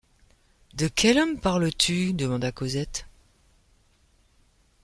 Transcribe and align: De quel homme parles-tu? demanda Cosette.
De 0.73 0.87
quel 0.87 1.19
homme 1.19 1.39
parles-tu? 1.39 2.13
demanda 2.13 2.51
Cosette. 2.51 3.05